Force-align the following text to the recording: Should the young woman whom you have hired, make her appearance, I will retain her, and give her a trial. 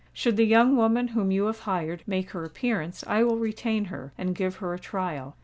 Should 0.13 0.35
the 0.35 0.47
young 0.47 0.75
woman 0.75 1.09
whom 1.09 1.29
you 1.29 1.45
have 1.45 1.59
hired, 1.59 2.01
make 2.07 2.31
her 2.31 2.43
appearance, 2.43 3.03
I 3.05 3.21
will 3.23 3.37
retain 3.37 3.85
her, 3.85 4.13
and 4.17 4.33
give 4.33 4.55
her 4.55 4.73
a 4.73 4.79
trial. 4.79 5.35